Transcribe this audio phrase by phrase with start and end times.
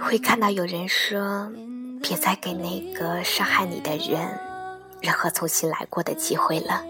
[0.00, 1.50] 会看到有人说，
[2.00, 4.38] 别再给那个伤害你的人
[5.00, 6.84] 任何重新来过的机会了，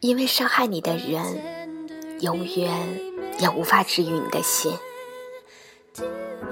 [0.00, 1.88] 因为伤害你的人
[2.20, 2.70] 永远
[3.40, 4.72] 也无法治愈你的心。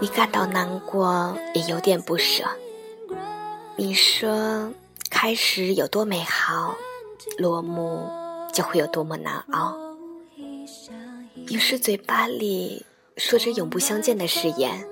[0.00, 2.44] 你感到难过，也有点不舍。
[3.76, 4.72] 你说，
[5.08, 6.74] 开始有多美好，
[7.38, 8.10] 落幕
[8.52, 9.85] 就会有多么难熬。
[11.48, 12.84] 于是嘴巴里
[13.16, 14.84] 说着永不相见的誓言，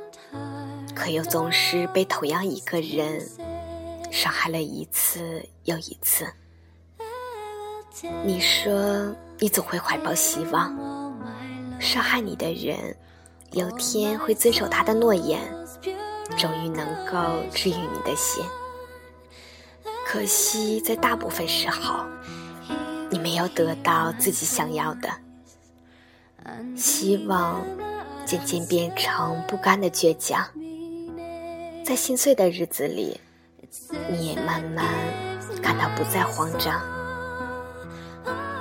[0.94, 3.28] 可又总是被同样一个人
[4.12, 6.26] 伤害了一次又一次。
[8.24, 10.74] 你说你总会怀抱希望，
[11.80, 12.96] 伤害你的人
[13.52, 15.40] 有天会遵守他的诺言，
[16.38, 18.44] 终于能够治愈你的心。
[20.06, 22.04] 可惜在大部分时候，
[23.10, 25.10] 你没有得到自己想要的。
[26.76, 27.64] 希望
[28.26, 30.46] 渐渐变成不甘的倔强，
[31.84, 33.20] 在心碎的日子里，
[34.10, 34.86] 你也慢慢
[35.62, 36.82] 感到不再慌张。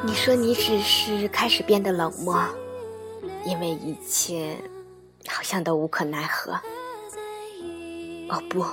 [0.05, 2.43] 你说你只是开始变得冷漠，
[3.45, 4.57] 因为一切
[5.27, 6.59] 好像都无可奈何。
[8.29, 8.65] 哦不，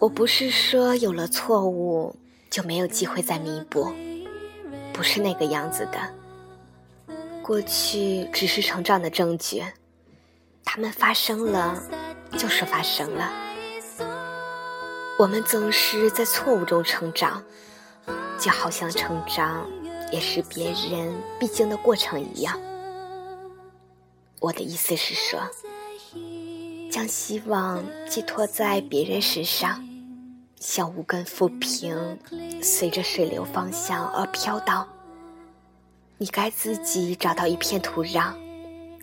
[0.00, 2.14] 我不是说有了错误
[2.48, 3.92] 就没有机会再弥补，
[4.92, 6.21] 不是那个样子的。
[7.42, 9.62] 过去只是成长的证据，
[10.64, 11.82] 它们发生了，
[12.38, 13.30] 就是发生了。
[15.18, 17.42] 我们总是在错误中成长，
[18.38, 19.68] 就好像成长
[20.12, 22.58] 也是别人必经的过程一样。
[24.40, 25.40] 我的意思是说，
[26.90, 29.84] 将希望寄托在别人身上，
[30.58, 32.18] 像无根浮萍，
[32.62, 34.88] 随着水流方向而飘荡。
[36.22, 38.36] 你该自己找到一片土壤，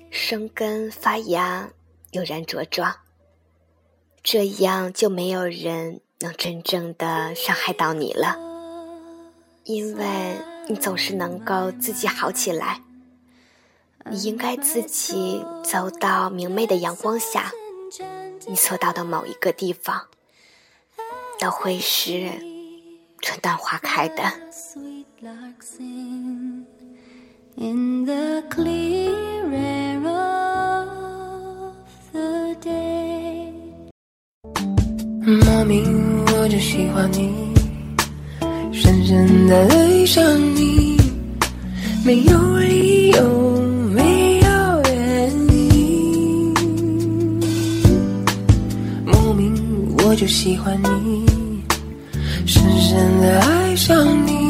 [0.10, 1.70] 生根发芽，
[2.12, 2.96] 悠然茁壮。
[4.24, 8.38] 这样就没有人能真正的伤害到你了，
[9.66, 10.38] 因为
[10.70, 12.82] 你总是能够自己好起来。
[14.10, 17.52] 你应该自己走到明媚的阳光下，
[18.48, 20.08] 你所到的某一个地方，
[21.38, 22.32] 都会是
[23.22, 24.24] 春暖花开的。
[27.60, 31.76] In the clear air of
[32.14, 33.52] the day.
[35.26, 37.54] 莫名我就喜欢你。
[38.72, 40.24] 深深的爱上
[40.56, 40.98] 你。
[42.06, 43.62] 没有理由
[43.94, 45.30] 没有原
[45.76, 46.54] 因。
[49.06, 51.26] 莫名我就喜欢你。
[52.46, 54.49] 深深的爱上你。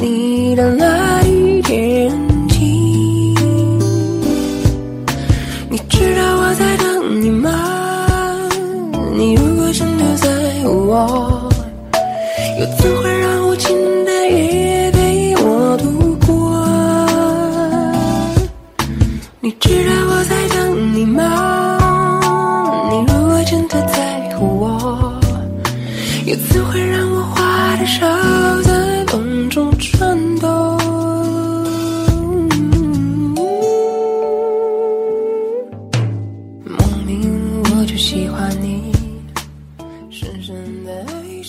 [0.00, 2.10] 你的那一天
[2.48, 3.34] 起，
[5.70, 7.50] 你知道我在等你吗？
[9.14, 10.28] 你如果真的在
[10.64, 11.48] 乎我，
[12.58, 16.32] 又怎会让无尽的夜陪我度过？
[19.40, 21.22] 你知道我在等你吗？
[22.90, 25.12] 你如果真的在乎我，
[26.26, 28.06] 又怎会让我花的手？
[29.48, 30.76] 中颤抖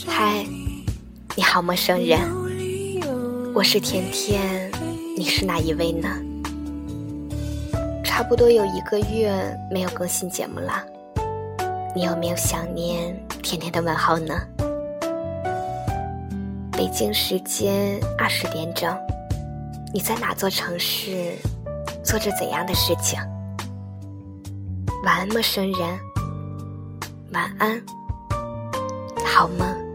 [0.07, 0.45] 嗨，
[1.35, 2.19] 你好，陌生人，
[3.53, 4.71] 我是甜甜，
[5.17, 6.09] 你是哪一位呢？
[8.03, 9.31] 差不多有一个月
[9.71, 10.83] 没有更新节目了，
[11.95, 14.41] 你有没有想念甜甜的问候呢？
[16.79, 18.97] 北京时间二十点整，
[19.94, 21.35] 你在哪座城市，
[22.05, 23.20] 做着怎样的事情？
[25.03, 25.99] 晚安，陌生人，
[27.34, 27.84] 晚安，
[29.26, 29.89] 好梦。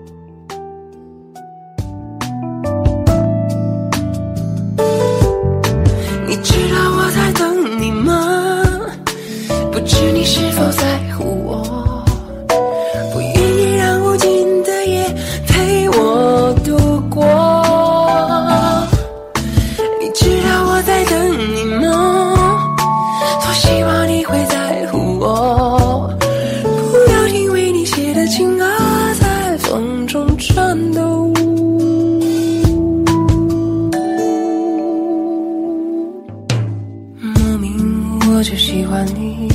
[38.44, 39.49] 就喜欢你，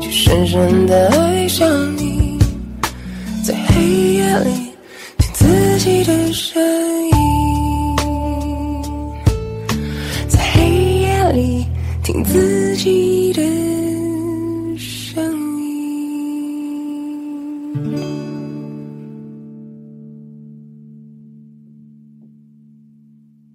[0.00, 2.38] 就深深的爱上你，
[3.44, 4.50] 在黑夜里
[5.18, 6.62] 听自己的声